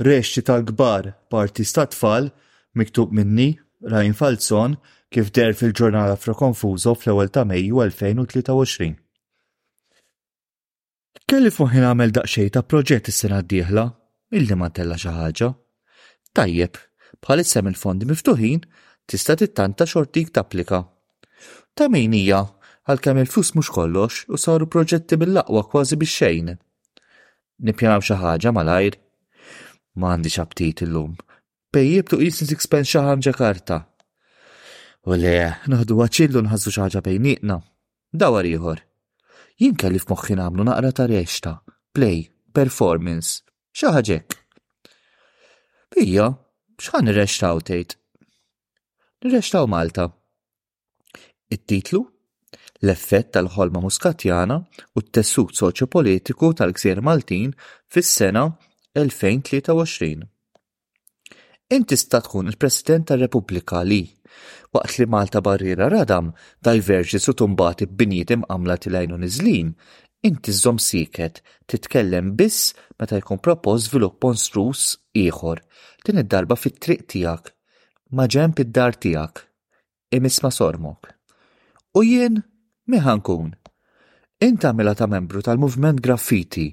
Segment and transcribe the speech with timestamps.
[0.00, 2.30] Rexxi tal-kbar parti tat-tfal
[2.74, 4.74] miktub minni Rajn Falzon
[5.10, 8.96] kif der fil-ġurnal Afro Konfuzo fl 1 ta' Mejju 2023.
[11.30, 13.84] Kelli fuħin għamel daqsxejn ta' proġett is-sena d-dieħla,
[14.34, 15.30] illi ma tella xaħġa.
[15.30, 15.54] ħaġa.
[16.34, 16.74] Tajjeb,
[17.38, 18.64] issem il fondi miftuħin
[19.06, 20.82] tista' tittanta xortik tapplika.
[21.76, 22.42] Ta' min hija
[22.90, 26.52] għalkemm il fus mhux kollox u saru proġetti bil-laqwa kważi bix-xejn.
[27.62, 29.03] Nippjanaw xi ħaġa malajr
[29.98, 31.14] m'għandix il illum.
[31.74, 33.80] Bej jibtu jisni sixpence xi karta.
[35.06, 37.60] U le, naħdu għacillu nħazzu xaħġa ħaġa
[38.14, 38.80] Dawar ieħor.
[39.58, 41.52] Jien kelli f'moħħi għamlu naqra ta' rexta,
[41.92, 43.42] play, performance,
[43.74, 44.38] xi ħaġek.
[45.94, 46.28] Bija,
[46.78, 47.96] x'ħan tejt?
[49.22, 49.54] tgħid?
[49.62, 50.08] u Malta.
[51.50, 52.00] It-titlu?
[52.84, 54.56] L-effett tal-ħolma muskatjana
[54.94, 57.52] u t-tessut soċjopolitiku tal-gżir Maltin
[57.88, 58.44] fis-sena
[58.94, 60.22] 2023.
[61.74, 64.04] Inti sta tkun il-President tar-Repubblika li
[64.74, 66.30] waqt li Malta barriera radam
[66.62, 69.72] diverġi su tumbati b'biniet imqamla tilajnu niżlin,
[70.26, 74.84] inti zom siket titkellem biss meta jkun propos żvilupp monstrus
[75.24, 75.62] ieħor
[76.06, 77.52] din id-darba fit-triq tiegħek
[78.14, 79.42] ma' ġemp id-dar tiegħek
[80.20, 81.10] imisma' sormok.
[81.98, 82.38] U jien
[82.94, 83.54] meħankun.
[84.42, 86.66] Inta mela ta' membru tal-movement graffiti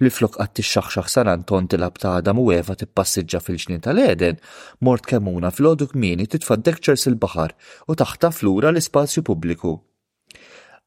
[0.00, 4.38] li flok għatti xaxxax San Anton tilab ta' Adam u Eva tippassiġġa fil-ġnien tal-Eden,
[4.86, 7.56] mort kemuna fil-ħodu kmini titfaddek ċers il-bahar
[7.90, 9.74] u taħta flura l-ispazju pubbliku.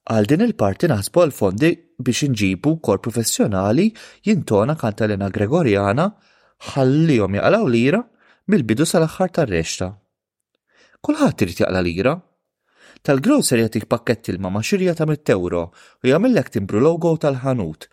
[0.08, 3.92] Għal din il-parti naħsbu għal-fondi biex inġibu kor professjonali
[4.26, 6.08] jintona kantalena Gregorjana
[6.72, 8.02] ħallihom jgħalaw lira
[8.50, 9.92] bil bidu sal-axħar tar-rexta.
[11.04, 12.18] Kulħadd irid jaqla lira,
[13.04, 15.62] tal grocery jagħtik pakket ilma ma' xirja ta' mit euro
[16.02, 17.88] u jgħamillek timbru logo tal-ħanut,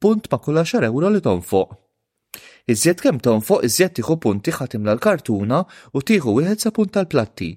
[0.00, 1.76] punt ma' kulla xar euro li tonfoq.
[2.72, 5.60] Iżjed kemm tonfoq iżjed tieħu punti ħatim l-kartuna
[5.96, 7.52] u tieħu wieħed sa punt tal-platti.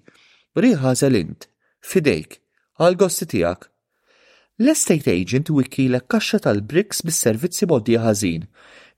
[0.58, 1.48] Riħa zelint,
[1.88, 2.40] fidejk,
[2.80, 3.68] għal-gosti tiegħek.
[4.62, 8.44] L-estate agent l kaxxa tal-bricks bis-servizzi boddi ħażin,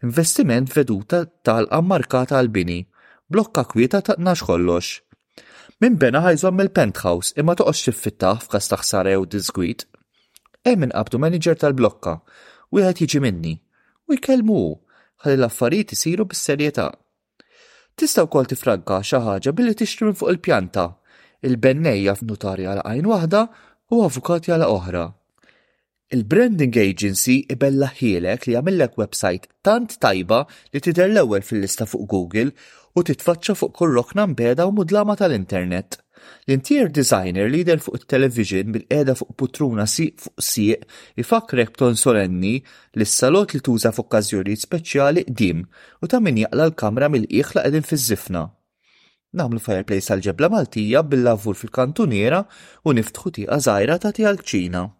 [0.04, 2.82] investiment veduta tal-ammarkata għal-bini,
[3.32, 5.03] blokka kwieta ta' kollox
[5.84, 9.82] Min bena ħajżom mill-penthouse imma toqgħod xiffittaħ f'każ ta' jew diżgwit.
[10.70, 12.14] Hemm qabdu manager tal-blokka,
[12.78, 13.52] wieħed jiġi minni
[14.08, 14.60] u jkellmu
[15.26, 16.86] ħalli l-affarijiet isiru bis-serjetà.
[18.00, 20.86] Tista' wkoll tifranka xi ħaġa billi tixtri minn fuq il-pjanta,
[21.50, 23.44] il-bennejja f'nutarja għal għajn waħda
[23.98, 25.04] u avukati għal oħra.
[26.14, 30.44] Il-branding agency ibella ħielek li għamillek website tant tajba
[30.76, 32.52] li tidher l-ewwel fil-lista fuq Google
[32.94, 35.98] u titfaċċa fuq kull rokna mbeda u mudlama tal-internet.
[36.46, 40.86] L-interior designer li jidher fuq il-television bil-qeda fuq putruna si fuq siq
[41.26, 47.10] ifakrek ton solenni li s-salot li tuża f'okkażjonijiet speċjali qdim u ta' min jaqla l-kamra
[47.10, 48.46] mill iħla qegħdin fiż-żifna.
[49.42, 52.46] Namlu fireplace għal-ġebla Maltija bil-lavur fil-kantuniera
[52.86, 54.92] u niftħu tiqa żgħira ta' tiegħal ċina.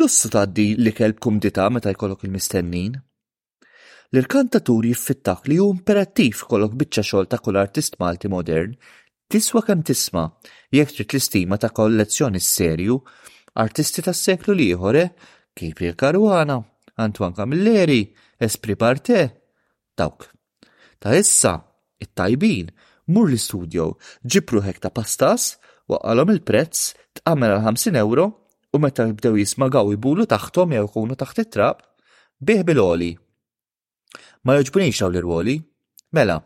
[0.00, 2.92] Lussu taddi li kelb kumdita meta jkollok il-mistennin.
[4.12, 8.72] L-irkantatur jiffittak li jum imperattiv kollok bitċa xol ta' kull artist malti modern,
[9.32, 10.24] tiswa kem tisma
[10.72, 12.96] jekk trid l-istima ta' kollezzjoni serju,
[13.64, 15.04] artisti tas seklu liħore,
[15.52, 16.56] Kipri Karwana,
[16.96, 18.00] Antoine Camilleri,
[18.42, 19.20] Espri Parte,
[19.96, 20.30] dawk.
[21.04, 21.58] Ta' issa,
[22.00, 22.72] it-tajbin,
[23.12, 23.90] mur l-studio,
[24.24, 25.56] ġibru hekta pastas,
[25.92, 28.26] waqqalhom il-prezz, tqammel għal 50 euro
[28.74, 31.82] u meta bdew jismagaw jibulu taħtom jew ikunu taħt it-trab,
[32.40, 33.10] bih bil-oli.
[34.48, 35.58] Ma joġbunix daw l-irwoli,
[36.16, 36.38] mela,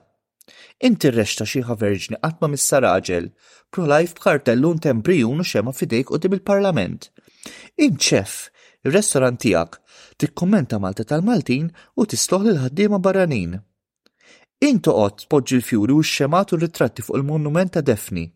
[0.85, 3.31] inti r-rexta xieħa verġni għatma missa raġel,
[3.71, 7.11] pro-life b'kartellun tembrijun u xema fidejk u il-parlament.
[7.79, 8.51] Inċef,
[8.85, 9.79] il-restorant tijak,
[10.19, 13.55] t-kommenta Malta tal-Maltin u tisloħ l-ħaddima barranin.
[14.67, 18.27] Intu qod poġġi l-fjuri u x xematu u ritratti fuq il-monument ta' Defni.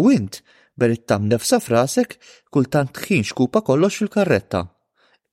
[0.00, 0.42] U int
[1.06, 2.18] tam nefsa frasek
[2.52, 4.60] kultant tħin xkupa kollox fil-karretta.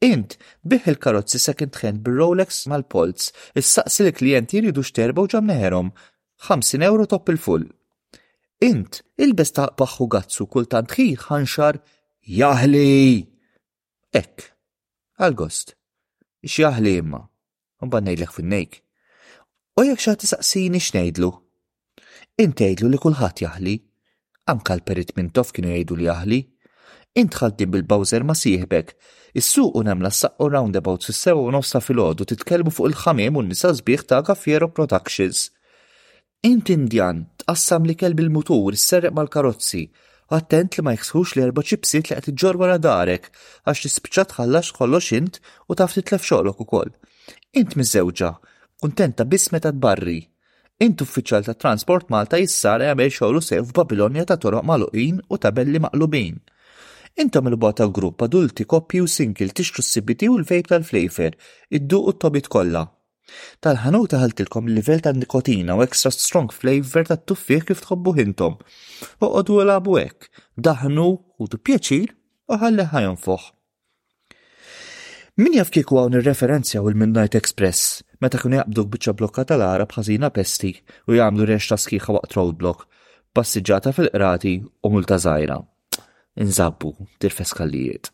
[0.06, 5.92] Int, biħ il-karozzi second hand bil-Rolex mal-Polz, is-saqsi li klienti jridu xterba u ġamneħerom,
[6.50, 7.66] 50 euro top il-full.
[8.66, 11.80] Int, il-bes ta' paħu gazzu kultant tħin ħanxar
[12.28, 13.24] jahli!
[14.14, 14.50] Ek,
[15.20, 15.76] għal-gost,
[16.44, 17.22] jahli imma,
[17.84, 18.78] un bannejlek fin-nejk.
[19.80, 21.32] U jek xa tisaqsini xnejdlu?
[22.40, 23.80] Intejdlu li kullħat jahli,
[24.52, 26.38] Anka l-perit minn tof kienu jgħidu li aħli,
[27.18, 28.92] intħalti bil bowser ma sieħbek,
[29.42, 33.72] is-suq u saq u roundabout fis sew u nofsa fil-ħodu titkelmu fuq il-ħamim u nisa
[33.80, 35.40] zbiħ ta' Gaffiero Productions.
[36.50, 39.82] Int indjan, tqassam li kelb il-mutur, s-serreq mal-karozzi,
[40.38, 43.32] attent li ma jħsħux li erba ċipsit li qed iġġor wara darek,
[43.66, 46.94] għax tispiċċa tħallax kollox int u taf titlef u ukoll.
[47.58, 50.22] Int mizzewġa, kontenta kuntenta biss meta tbarri.
[50.84, 55.80] Int uffiċjal ta' Transport Malta jissar jagħmel xogħlu sew f'Babilonja ta' toroq maluqin u tabelli
[55.80, 56.42] maqlubin.
[57.24, 61.38] Intom il-bota grupp adulti koppji u single tixtru s-CBT u l fejb tal-flejfer,
[61.80, 62.82] iddu u t-tobit kollha.
[63.64, 68.58] Tal-ħanuta ħaltilkom l-livell ta' nikotina u extra strong flavor ta' tuffieħ kif tħobbu hintom.
[69.24, 70.28] Uqodu labu hekk,
[70.60, 71.08] daħnu
[71.40, 72.12] u tu pjaċir
[72.52, 73.48] u ħalli ħajon foħ.
[75.40, 78.04] Min jaf kieku għawn il-referenzja u l-Midnight Express?
[78.24, 80.70] Meta kienu jaqbdu bċa blokka tal għara bħazina pesti
[81.10, 82.86] u jagħmlu rexta sħiħa waqt roadblock,
[83.36, 85.58] passiġġata fil-qrati u multa żgħira.
[86.44, 86.90] nżabbu
[87.20, 88.10] tirfes kallijiet.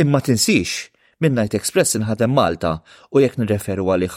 [0.00, 0.88] Imma tinsix,
[1.20, 2.72] Midnight Express inħadem Malta
[3.12, 4.16] u jekk nirreferu għalih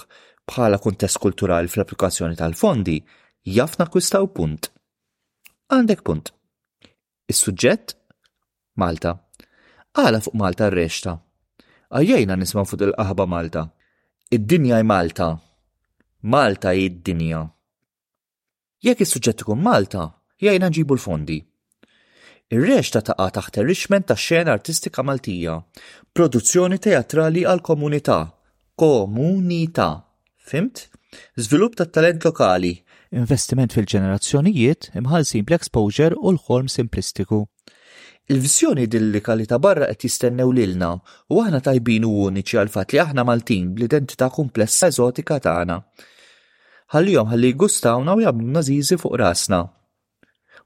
[0.52, 2.98] bħala kuntest kulturali fl-applikazzjoni tal-fondi,
[3.46, 4.68] jafna kustaw punt.
[5.72, 6.32] Għandek punt.
[7.32, 7.96] Is-suġġett?
[8.76, 9.16] Malta.
[9.96, 11.16] Għala fuq Malta r-rexta.
[11.96, 13.70] Għajjajna nisma fuq il-qaħba Malta
[14.34, 15.38] id-dinja i Malta.
[16.22, 17.42] Malta i id dinja
[18.86, 20.06] Jekk is-suġġett ikun Malta,
[20.42, 21.36] jgħajna nġibu l-fondi.
[22.50, 25.58] ir reċta ta' taqa taħt il rixment ta' xena artistika Maltija,
[26.16, 28.20] produzzjoni teatrali għal komunità,
[28.80, 29.90] komunità,
[30.52, 30.88] fimt?
[31.36, 32.74] Żvilupp ta' talent lokali,
[33.12, 37.44] investiment fil-ġenerazzjonijiet imħalsin bl-exposure u l-ħolm simplistiku.
[38.32, 40.92] Il-vizjoni dillika li ta' barra qed jistennew lilna
[41.36, 45.76] u aħna tajbin u uniċi għal fatt li aħna Maltin bl-identità komplessa eżotika tagħna.
[46.96, 49.60] Ħallihom ħalli jgustawna u jagħmlu nażiżi fuq rasna.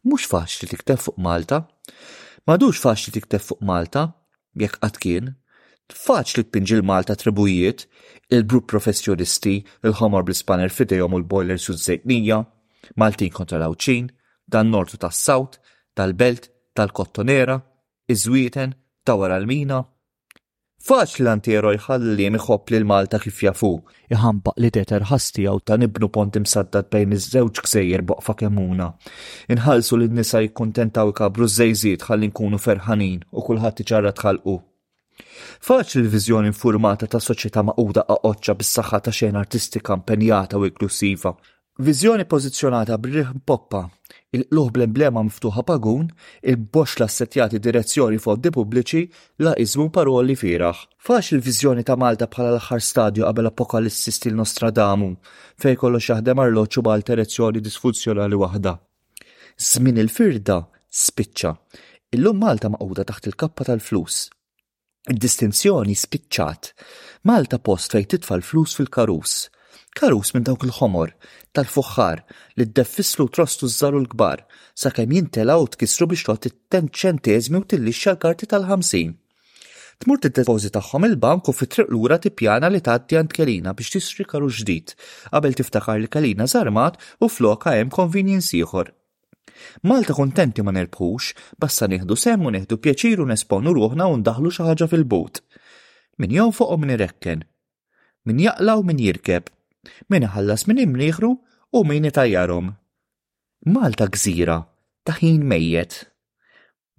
[0.05, 1.63] Mhux faċli tiktef fuq Malta.
[2.45, 4.05] Madux faċli tiktef fuq Malta,
[4.61, 5.33] jekk qatt kien,
[6.05, 7.87] faċli tpinġi l-Malta tribujiet,
[8.29, 9.57] il grupp professjonisti,
[9.87, 12.43] il-ħomor bl-spanner fidejhom u l-boiler suż-żejtnija,
[13.01, 14.11] Maltin kontra l-Awċin,
[14.53, 15.57] dan nortu tas-Sawt,
[15.97, 17.55] tal-Belt, tal-kottonera,
[18.13, 18.73] iż-żwieten,
[19.05, 19.79] ta' wara l-mina.
[20.85, 23.71] Faċ l-antiero jħalli miħob li l-Malta kif jafu,
[24.13, 28.91] iħambaq li teter ħasti għaw ta' nibnu pont imsaddat bejn iż-żewġ ksejjer boqfa kemuna.
[29.55, 34.57] Inħalsu li n-nisa jikkontentaw ikabru z-żejżiet ħalli nkunu ferħanin u kullħat iġarra tħalqu.
[35.65, 41.31] Faċ l vizjoni informata ta' soċjetà maquda qaqoċċa bis-saħħa ta' xejn artistika impenjata u inklusiva.
[41.85, 43.83] Vizjoni pożizzjonata b'riħ poppa
[44.35, 46.07] il-qluħ bl-emblema miftuħa pagun,
[46.51, 49.01] il-box s-setjati direzzjoni foddi pubbliċi
[49.45, 50.83] la izmu paroli firax.
[51.05, 55.11] Faċ il-vizjoni ta' Malta bħala l-aħħar stadju qabel apokalissi stil Nostradamu,
[55.61, 58.75] fej kollox jaħdem arloċu bħal direzzjoni disfunzjonali waħda.
[59.57, 60.59] Żmien il-firda
[61.05, 61.51] spiċċa.
[62.15, 64.25] Illum Malta maqwda taħt il-kappa tal-flus.
[65.11, 66.71] Id-distinzjoni spiċċat.
[67.29, 69.39] Malta post fej titfa l-flus fil-karus
[69.99, 71.11] karus minn dawk il-ħomor
[71.55, 72.21] tal-fuħħar
[72.59, 74.41] li d-deffislu trostu żaru l-kbar
[74.81, 79.13] sakemm jintelaw tkissru biex tot it-ten ċentezmi u t l-karti tal-ħamsin.
[80.03, 84.49] Tmur tid-depożit tagħhom il-bank u fit-triq lura tippjana li tgħaddi għand Kelina biex tixtri karu
[84.59, 84.95] ġdid
[85.31, 88.91] qabel tiftakar li Kelina żarmat u floka hemm convenience ieħor.
[89.87, 91.31] Malta kontenti ma nerbħux,
[91.61, 95.39] bassa nieħdu semmu neħdu pjaċiru nesponu ruħna u ndaħlu xi ħaġa fil-but.
[96.19, 97.45] Min jonfoq u min irekken.
[98.27, 99.45] Min jaqla u min jirkeb
[100.11, 101.29] min ħallas minn imliħru
[101.79, 102.71] u min itajjarom.
[103.75, 104.59] Malta gżira,
[105.07, 105.95] taħin mejjet.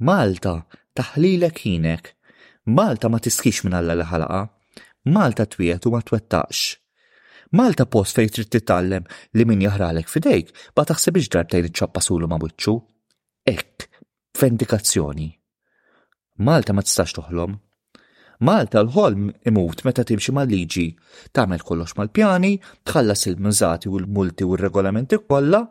[0.03, 0.57] Malta,
[0.99, 2.11] taħlilek ħinek.
[2.79, 4.43] Malta ma tiskix minn alla l-ħalaqa.
[5.15, 6.63] Malta twiet u ma twettax.
[7.55, 9.05] Malta post fejn trid titgħallem
[9.39, 11.71] li min jaħralek fidejk ma taħseb iġdrabtejn
[12.01, 12.75] sulu ma buċċu.
[13.47, 13.89] Ekk,
[14.41, 15.31] vendikazzjoni.
[16.39, 17.55] Malta ma tistax toħlom,
[18.45, 20.85] Malta l-ħolm imut meta timxi mal-liġi,
[21.33, 22.51] tagħmel kollox mal-pjani,
[22.85, 25.63] tħallas il mużati u l-multi u r-regolamenti kollha,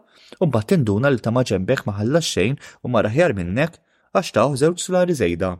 [0.42, 3.78] u mbagħad tinduna li ta' ġembek ma ħallas xejn u ma raħjar minnek
[4.18, 5.52] għax ta' żewġ solari żejda.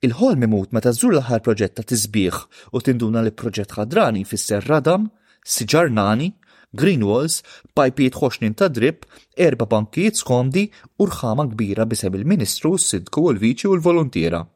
[0.00, 2.38] Il-ħolm imut meta żżur l-aħħar proġett ta' tisbieħ
[2.72, 5.10] u tinduna li proġett ħadrani fis radam,
[5.44, 6.32] siġarnani,
[6.72, 7.42] green walls,
[7.76, 9.04] pajpiet ħoxnin ta' drib,
[9.36, 10.64] erba bankijiet skondi
[10.96, 14.46] u rħama kbira bisem il-ministru, s-sidku u l-viċi u l-volontiera.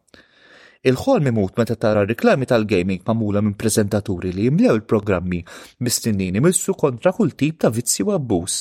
[0.85, 5.39] Il-ħol mimut meta tara riklami tal-gaming mamula minn prezentaturi li jimlew il-programmi
[5.87, 8.57] mistinnini missu kontra kull tip ta' vizzi u abbuż.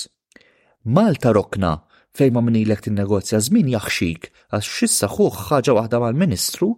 [0.99, 1.73] Malta rokna
[2.15, 6.69] fejn ma minilek tinnegozja żmien jaħxik għax xissa xuħ ħaġa waħda mal-ministru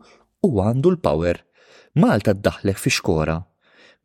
[0.49, 1.43] u għandu l-power.
[2.01, 3.37] Malta ddaħlek fi xkora.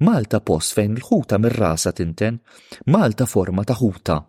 [0.04, 2.40] Malta post fejn l-ħuta mir-rasa tinten,
[2.87, 4.20] Malta forma ta' ħuta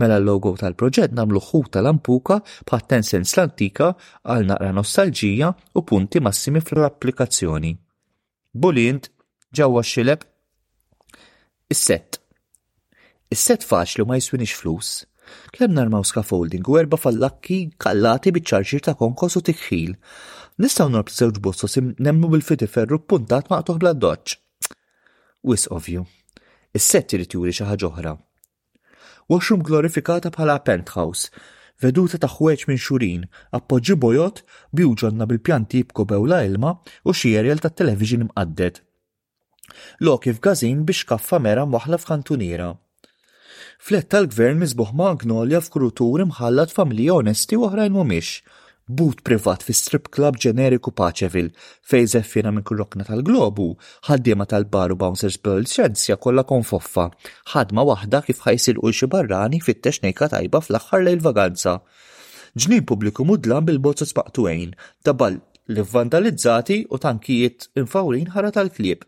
[0.00, 2.38] Mela l-logo tal-proġett namlu ħut tal-ampuka
[2.70, 3.90] bħat sens l-antika
[4.34, 7.70] għal naqra nostalġija u punti massimi fl-applikazzjoni.
[8.64, 9.06] Bulint,
[9.56, 10.26] ġawa xileb,
[11.74, 12.18] is-set.
[13.32, 14.90] Is-set faċli u ma jiswinix flus.
[15.54, 19.94] Kemm narmaw scaffolding u erba fallakki kallati biċ ta' konkos u tikħil.
[20.60, 24.34] Nistaw norbtu bosso bossos nemmu bil ferru puntat maqtuħ bla doċ.
[25.48, 26.04] Wis ovju.
[26.74, 28.12] Is-set irid juri xi ħaġa oħra
[29.30, 31.30] washroom glorifikata bħala penthouse,
[31.82, 33.22] veduta ta' ħweġ minn xurin,
[33.58, 34.42] appoġġi bojot,
[34.76, 36.74] biwġonna bil-pjanti jibku bewla ilma
[37.08, 38.80] u xierjel ta' television mqaddet.
[40.04, 42.70] Loki f'gazin biex kaffa mera mwahla f'kantuniera.
[43.82, 48.36] Fletta l-gvern mizbuħ magnolja f'krutur imħallat familja onesti u oħrajn mumiex,
[48.88, 51.48] but privat fi strip club ġeneriku Paċevil
[51.90, 53.76] fej zeffina minn kull tal-globu,
[54.08, 57.10] ħaddiema tal-baru Bouncers Bird xenzja kollha konfoffa,
[57.54, 61.76] ħadma waħda kif ħajsilqu xi barrani fit teċnika tajba fl-aħħar lejl vaganza.
[62.56, 64.74] Ġnien pubbliku mudlan bil bozzo spaqtuwejn,
[65.04, 69.06] tabal li vandalizzati u tankijiet infawlin ħara tal-klieb.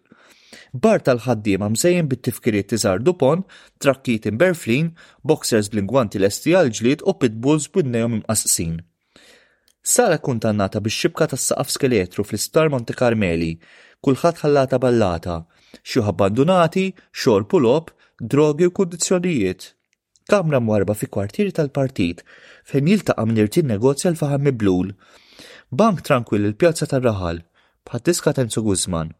[0.74, 3.42] Bar tal-ħaddiema msejjen bit-tifkiriet tiżar Dupon,
[3.82, 8.80] trakkijiet imberflin, boxers bl blingwanti lesti għal ġlied u pitbulls b'idnejhom imqassin.
[9.86, 13.50] Sara kuntannata bix-xibka tas-saqaf skeletru fl istar Monte Carmeli,
[14.06, 15.34] kulħadd ħallata ballata,
[15.84, 17.90] xi abbandunati, xogħol pulop,
[18.32, 19.66] drogi u kundizzjonijiet.
[20.30, 22.24] Kamra mwarba fi kwartiri tal-partit
[22.70, 24.94] fejn jiltaqa' irtin negozja l-faħam miblul.
[25.68, 27.42] Bank tranquill il-pjazza tar-raħal,
[27.84, 29.12] bħad-diska Tenzu Guzman.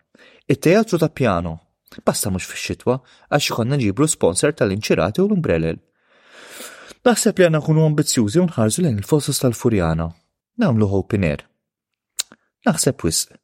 [0.49, 1.59] It-teatru ta' pjano,
[2.07, 5.83] basta mhux fix-xitwa għax ikonna ġibru sponsor tal-inċirati u l umbrellel
[7.05, 10.09] Naħseb li għanna kunu ambizjużi u nħarżu lejn il-fosos tal-Furjana
[10.59, 11.25] namlu open
[12.65, 13.35] Naħseb wisq.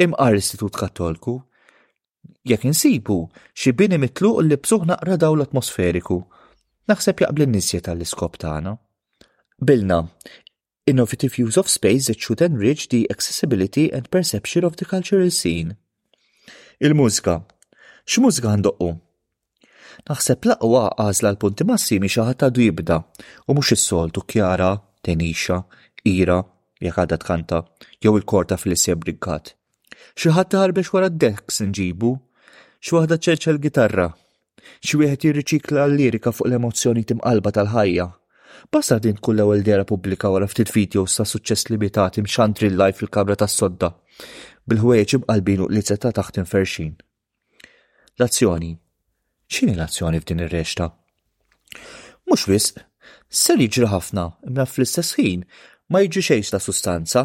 [0.00, 1.42] Imqar Istitut Kattolku,
[2.48, 6.16] jekk insibu xi bini mitluq li bsuħ naqra daw l-atmosferiku.
[6.88, 8.72] Naħseb jaqbel n-nisja tal-iskop tagħna.
[9.60, 9.98] Bilna,
[10.88, 15.76] innovative use of space that should enrich the accessibility and perception of the cultural scene.
[16.80, 17.36] Il-mużika.
[18.06, 18.90] X'mużika għandoqqu?
[20.08, 22.98] Naħseb laqwa għażla l-punti massimi xi ħadd għadu jibda
[23.48, 25.60] u mhux is-soltu Kjara, tenixa
[26.10, 26.44] ira
[26.84, 27.62] jekk għadha tkanta,
[28.02, 29.54] jew il-korta fil-isja brigkat.
[30.16, 32.10] Xi ħadd taħarbex wara d-deks nġibu,
[32.80, 34.08] xi waħda ċerċel gitarra,
[34.84, 38.06] xi wieħed jirriċikla l-lirika fuq l-emozzjoni timqalba tal-ħajja.
[38.72, 43.00] Basta din kull ewwel dera pubblika wara ftit videos sa' suċċess limitat imxantri l life
[43.02, 43.90] fil-kamra tas-sodda,
[44.68, 46.94] bil-ħwejġ imqalbin u qlizzetta taħt imferxin.
[48.20, 48.72] L-azzjoni.
[49.52, 50.88] X'inhi l-azzjoni f'din ir-rexta?
[52.26, 52.80] Mhux wisq,
[53.28, 55.44] ser jiġri ħafna, imma fl-istess ħin
[55.90, 57.22] ma jiġi xejn ta' sustanza.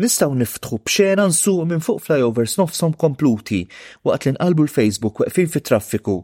[0.00, 3.64] Nistaw niftħu bxena nsu minn fuq flyovers nofsom kompluti
[4.06, 6.14] waqt li nqalbu l-Facebook weqfin fit-traffiku,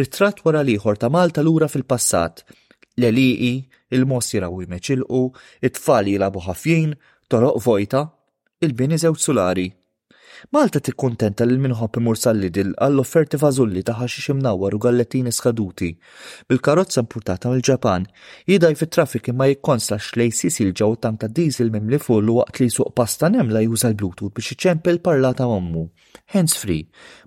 [0.00, 2.42] ritratt wara liħor ta' Malta lura fil-passat,
[3.00, 3.52] l-eliqi,
[3.94, 5.22] il-mos jiraw meċilqu,
[5.66, 6.94] it-tfal jilabu ħafjin,
[7.30, 8.02] toroq vojta,
[8.66, 9.68] il-bini zewċ solari.
[10.54, 15.88] Malta tikkuntenta lil minħobb imur sal-lidil għall-offerti fazulli ta' ħaxix imnawwar u gallettini skaduti.
[16.50, 18.06] Bil-karozza importata mill-Ġapan,
[18.50, 23.28] jidaj fit-traffik imma jikkonsa xlej l-ġaw tank ta' diesel li fullu waqt li suq pasta
[23.36, 24.52] nemla juża l-Bluetooth biex
[24.94, 25.88] l parlata ommu.
[26.34, 26.82] Hands free,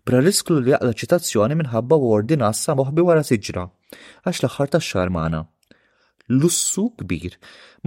[0.06, 3.68] bra risklu li jaqla ċitazzjoni minħabba wardi nassa moħbi wara siġra,
[4.26, 5.46] għax l-aħħar tax-xar magħna
[6.30, 7.34] lussu kbir.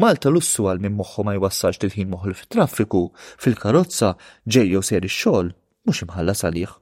[0.01, 3.03] Malta lussu għal minn moħħu ma jwassalx til-ħin moħħu fit-traffiku,
[3.41, 4.13] fil-karozza,
[4.51, 5.53] ġej ser ix-xogħol,
[5.87, 6.73] mhux imħalla salih.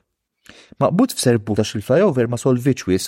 [0.83, 3.07] Maqbud f'serbu ta' xil-flyover ma solviċwis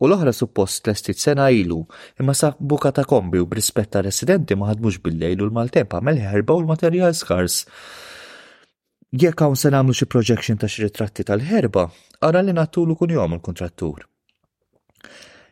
[0.00, 1.82] u l-oħra suppost l-estit sena ilu,
[2.20, 6.56] imma sa' buka ta' kombi u brispetta residenti ma ħadmux bil-lejl u l-maltempa mel ħerba
[6.58, 7.64] u l-materjal skars.
[9.12, 11.86] Jekk hawn se nagħmlu xi projection ta' xi ritratti tal-ħerba,
[12.26, 14.08] ara li natulu kun jom il-kontrattur.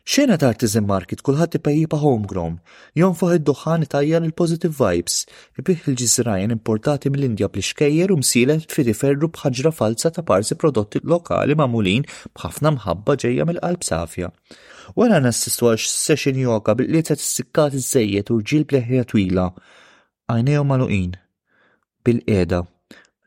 [0.09, 2.55] Xena ta' artisan market kullħat ipejjipa homegrown,
[2.97, 5.17] jonfoħ id-duħan tajjar il-positive vibes,
[5.61, 11.53] ibiħ il ġizrajen importati mill-Indja bl-iskejjer u msilet firiferru bħagġra falsa ta' parsi prodotti lokali
[11.59, 12.07] mamulin
[12.41, 14.31] bħafna mħabba ġejja mill-qalb safja.
[14.97, 17.89] Wara nassistu għax session yoga bil ta' t-sikkat iż
[18.33, 19.47] u ġil bleħja twila.
[20.33, 21.11] għajnejo maluqin.
[22.03, 22.63] bil eda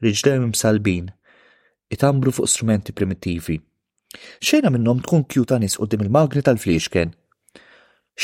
[0.02, 1.12] riġlejhom msalbin,
[1.94, 3.60] itambru fuq strumenti primitivi.
[4.44, 7.10] Xejna minnhom tkun kjuta nis qudiem il-magri tal-fliexken.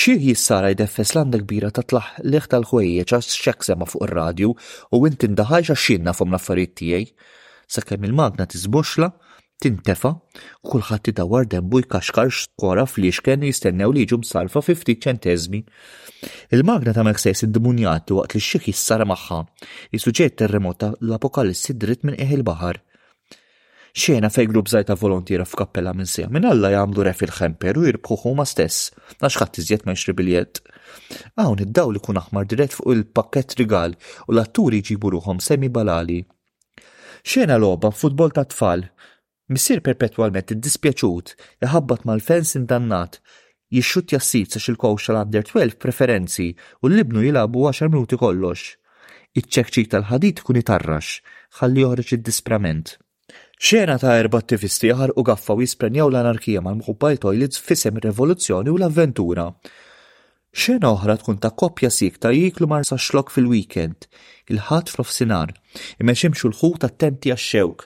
[0.01, 4.53] Xi jissara jdeffes landa kbira ta' tlaħ liħ tal-ħwejjeġ ċa xek sema fuq ir-radju
[4.95, 7.09] u inti ndaħħax għax xinna fum l-affarijiet tiegħi.
[7.75, 9.09] Sakemm il-magna tizbuxla,
[9.63, 10.13] tintefa,
[10.67, 15.65] kulħadd idawar dembu jkaxkar skora fliexken jistennew liġu msalfa 50 ċentezmi.
[16.55, 19.43] Il-magna ta' meksejs id-dmunjatu waqt li xik jissara magħha,
[19.91, 20.07] is
[20.39, 22.79] terremota l-apokalissi dritt minn eħ il-baħar
[23.93, 28.17] xena fej grupp zajta volontira f'kappella minn sija minn alla jgħamlu ref il-ħemper u jirbħu
[28.23, 30.61] huma stess, għax ħadd iżjed ma il-jed.
[31.41, 33.97] Hawn id-dawl ikun aħmar dirett fuq il-pakket rigal
[34.29, 36.21] u l-atturi jġibu ruħom semi balali.
[37.27, 38.87] Xena loba futbol ta' tfal,
[39.51, 41.35] missir perpetwalment id-dispjaċut,
[41.67, 43.19] jħabbat mal-fens indannat,
[43.75, 48.77] jixxut jassit sa' xil kowx tal-under 12 preferenzi u l-libnu jilabu 10 minuti kollox.
[49.39, 51.21] Iċċekċi tal-ħadit kun itarrax,
[51.61, 52.97] ħalli joħroġ id-disprament.
[53.61, 59.45] Xena ta' erba attivisti ħar u gaffaw jisprenjaw l-anarkija mal-mħubbal toilets fisem revoluzzjoni u l-avventura.
[60.63, 64.09] Xena oħra tkun ta' koppja sik ta' jiklu marsa xlok fil-weekend,
[64.49, 65.53] il-ħat fl-ofsinar,
[66.01, 67.85] imma ximxu l-ħu ta' tenti għax-xewk.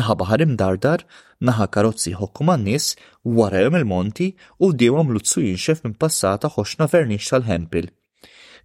[0.00, 1.04] Naħa baħarim imdardar,
[1.44, 4.30] naħa karozzi hokku man nis, warajom il-monti
[4.64, 7.92] u l-utsu jinxef minn passata ħoxna vernix tal-hempil.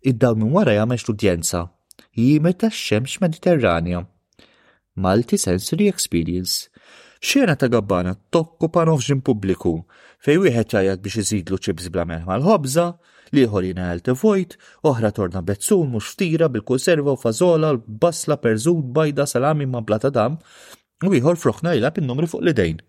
[0.09, 1.67] Id-daw minn warajja meċ l-udjenza,
[2.15, 4.07] jimet ta' xemx mediterranja
[4.95, 6.69] Malti Sensory Experience.
[7.21, 9.73] Xena ta' gabbana tokku pa' nofġin publiku
[10.23, 12.85] fej wieħed jajak biex iżidlu ċibs bla meħ mal ħobza
[13.35, 13.87] liħor jina
[14.21, 14.55] vojt,
[14.89, 20.37] oħra torna betzun mux ftira bil-konserva u fazola l-basla perżun bajda salami ma' blata dam
[21.03, 22.79] u ieħor froħna jilab in-numri fuq l-idejn.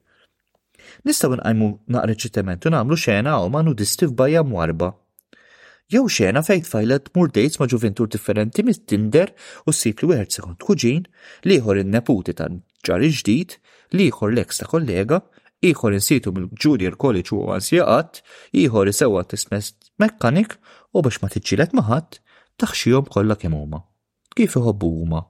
[1.05, 4.93] Nistaw nqajmu naqra u nagħmlu xena u ma' nudisti f'bajja mwarba
[5.93, 9.31] jew xena fejn tfajlet mur dates ma' ġuventur differenti mit Tinder
[9.67, 11.05] u s li wieħed sekund kuġin,
[11.47, 12.51] liħor in-neputi ta'
[12.87, 13.51] ġari ġdid,
[13.99, 15.21] liħor l-eks ta' kollega,
[15.63, 18.21] ieħor insitu mill-Junior College u għansjaqat,
[18.65, 20.57] ieħor isewa tismes mekkanik
[20.93, 22.19] u biex ma tiġġilet maħat,
[22.63, 23.81] taħxijom kollha kemm huma.
[24.37, 25.23] Kif iħobbu huma?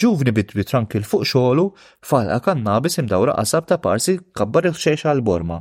[0.00, 1.66] Ġuvni bit bitrankil fuq xogħlu,
[2.06, 5.58] falqa kannabis imdawra qasab ta' parsi kabbar il-xexa għal-borma.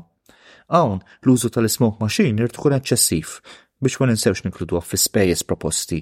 [0.72, 3.40] Hawn l-użu tal-smoke machine irtkun eċċessiv
[3.82, 6.00] biex ma ninsewx nikluduh fi spejjeż proposti.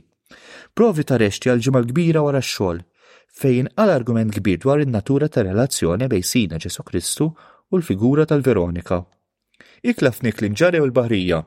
[0.76, 2.82] Provi ta' għal ġimgħa kbira wara x-xogħol
[3.40, 7.30] fejn għal argument kbir dwar in-natura ta' relazzjoni bejn Sina Ġesu Kristu
[7.72, 9.00] u l-figura tal-Veronika.
[9.84, 11.46] Ikla nik l u il baħrija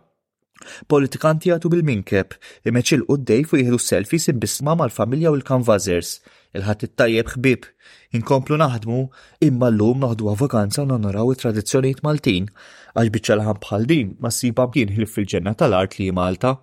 [0.87, 2.35] Politikanti għatu bil-minkeb,
[2.71, 6.21] imeċil u d-dej fu jihdu selfies imbisma mal-familja u l-kanvazers,
[6.57, 7.67] il-ħat it-tajjeb ħbib.
[8.19, 8.97] Inkomplu naħdmu
[9.47, 12.49] imma l-lum naħdu vakanza u nanoraw it-tradizzjoniet Maltin
[12.95, 14.31] għax biċċa laħan bħal din ma
[14.75, 16.55] kien bjien fil-ġenna tal-art li Malta.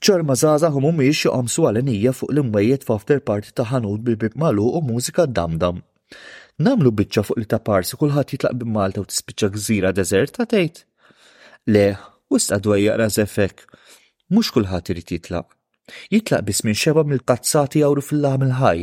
[0.00, 4.80] ċorma zaza hum miex joqamsu għal-enija fuq l-imwejjed f'after party ta' ħanud bil-bib malu u
[4.86, 5.82] mużika damdam.
[6.60, 10.84] Namlu biċċa fuq li ta' parsi kulħadd jitlaq bil-Malta u tispiċċa gżira deżert ta' tgħid.
[11.74, 11.88] Le,
[12.30, 13.66] u stadwa jaqra zefek,
[14.32, 15.56] mhux kulħadd irid jitlaq
[16.12, 18.80] Jitlaq biss minn xeba mill-tazzati jawru fil-laħam il-ħaj,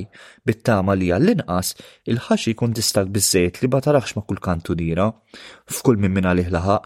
[0.50, 1.72] bit-tama li għall-inqas
[2.14, 5.08] il-ħax jkun distak bizzejt li batarax ma' kull kantu dira,
[5.78, 6.84] f'kull minn minna liħlaħaq,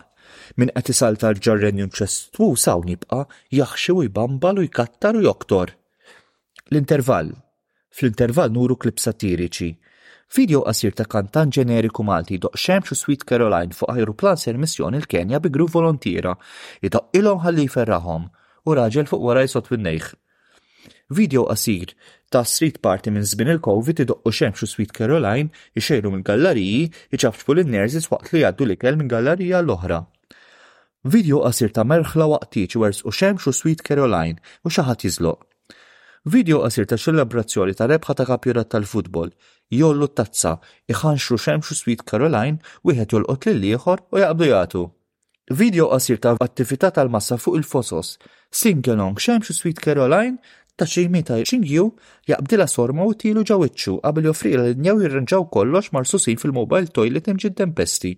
[0.61, 3.23] minn qed isalta l-ġarren junċestu saw nibqa'
[3.61, 5.73] jaħxi u jbambal u jkattar u joktor.
[6.71, 7.31] L-intervall.
[7.91, 9.71] Fl-intervall nuru klib satiriċi.
[10.31, 15.01] Video qasir ta' kantan ġeneriku Malti doq xemx u Sweet Caroline fuq aeroplan ser missjoni
[15.01, 16.37] l-Kenja bi grupp volontira,
[16.85, 18.29] jidoq ilhom ħalli ferraħom
[18.67, 20.07] u raġel fuq wara jisot fin-nejħ.
[21.17, 21.91] Video qasir
[22.33, 26.85] ta' street party minn żmien il-Covid idoqqu xemx u Sweet Caroline ixejlu minn galleriji
[27.17, 29.99] iċafxfu lin-nerżis waqt li jgħaddu l-ikel minn gallerija l-oħra.
[31.13, 35.31] Video qasir ta' merħla waqtiċ wers u xemx u Sweet Caroline u xi ħadd
[36.23, 39.31] Video qasir ta' ċelebrazzjoni ta' rebħa ta' kapjurat tal-futbol
[39.73, 40.59] jollu tazza
[40.93, 44.83] iħanxru xemxu Sweet Caroline wieħed jolqot lil ieħor u jgħabdu jagħtu.
[45.57, 48.13] Video qasir ta' attività tal-massa fuq il-fosos
[48.51, 50.35] Singalong xemx u Sweet Caroline
[50.77, 51.85] ta' xi meta xingju
[52.29, 58.11] jaqbdila sorma u tilu ġawiċċu għabli joffrila l-njaw jirranġaw kollox marsusin fil-mobile toilet imġid tempesti.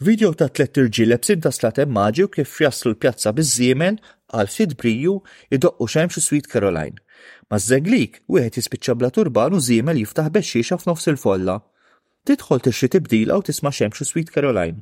[0.00, 3.56] Video ta' tlet irġiel ebsin ta' slat maġi u kif jaslu l-pjazza biż
[4.34, 5.20] għal fid briju
[5.54, 6.96] idoqqu xemx u Sweet Caroline.
[7.52, 11.60] Ma' żeglik wieħed jispiċċa bla turban u żiemel jiftaħ bexxiexa f'nofs il-folla.
[12.26, 14.80] Tidħol tixri tibdila u tisma' xemx u Sweet Caroline.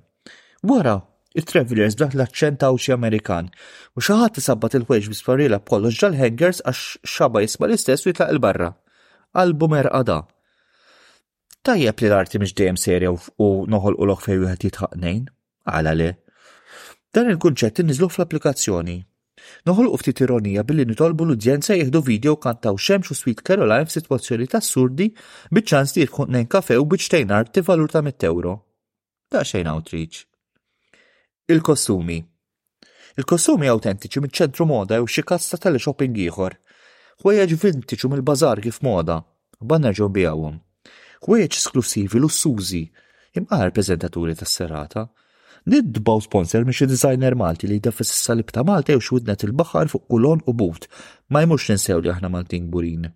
[0.62, 0.96] Wara,
[1.38, 3.46] Il-Travelers daħ l-accent xi Amerikan
[3.96, 8.68] u xi ħadd sabbat il-weġ bisparila Polish ġal-hangers għax xaba jisma l-istess u jitlaq il-barra.
[9.42, 10.18] Album erqada.
[11.64, 15.22] Tajjeb li l-arti mhix dejjem serja u noħol u loħ fejn wieħed jitħaqnejn.
[15.72, 16.10] Għala le.
[17.14, 18.98] Dan il-kunċett inniżlu fl-applikazzjoni.
[19.66, 24.48] Noħol u ftit ironija billi nitolbu l-udjenza jieħdu video kantaw xemx u Sweet Caroline f'sitwazzjoni
[24.52, 25.08] ta' surdi
[25.54, 28.58] biċ-ċans li jirkun nejn kafe u bieċtejn art valur ta' mit-euro.
[29.32, 30.26] Da' xejn outreach.
[31.50, 32.20] Il-kostumi.
[33.18, 36.54] Il-kostumi autentiċi mit ċentru moda jew xi kassa tal-shopping ieħor.
[37.24, 39.16] Ħwejjeġ vintiċu mill-bażar kif moda,
[39.58, 40.60] banner ġew bijawhom.
[41.26, 42.82] Ħwejjeġ esklusivi lussużi
[43.40, 45.08] imqar preżentaturi tas-serata.
[45.74, 50.44] Nidbaw sponsor miex designer Malti li jdafis s-salib ta' Malta u xwidnet il-baħar fuq kulon
[50.46, 50.86] u but.
[51.34, 53.08] Ma jmux ninsew li aħna Maltin burin.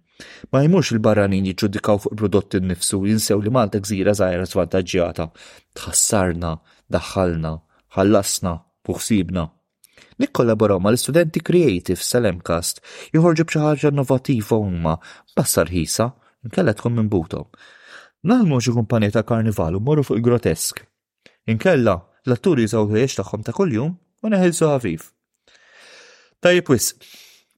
[0.51, 5.29] Ma jmux il-barranin jiġġudikaw fuq prodotti nifsu jinsew li Malta gżira zaħira svantagġjata.
[5.79, 6.53] Tħassarna,
[6.97, 7.55] daħħalna,
[7.97, 8.51] ħallasna
[8.87, 9.45] u ħsibna.
[10.21, 12.83] Nikkollaboraw l studenti Creative sal-Emcast
[13.17, 14.95] joħorġu b'xi ħaġa innovativa huma
[15.37, 16.11] bassar ħisa
[16.47, 17.47] nkella tkun minn butom.
[18.29, 20.83] Nalmu xi kumpanija ta' karnival u morru fuq il-grotesk.
[21.51, 23.93] Inkella l-atturi jżaw ħiex tagħhom ta' kuljum
[24.25, 25.11] u neħilsu ħafif.
[26.43, 26.93] Tajjeb wis,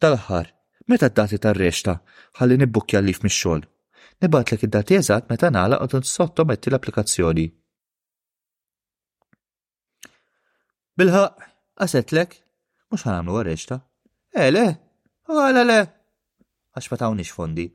[0.00, 0.52] tal-aħħar,
[0.88, 1.98] meta d-dati tar-rexta
[2.38, 3.64] ħalli nibbukkja lif mix-xogħol.
[4.22, 7.48] Nibatlek id-dati eżatt meta nagħlaq u metti l-applikazzjoni.
[10.98, 11.44] Bilħaq,
[11.84, 12.32] għasetlek,
[12.90, 13.78] mux għamlu għarreċta.
[14.34, 14.66] E le,
[15.30, 15.80] għala le,
[16.74, 17.68] għax ma fondi.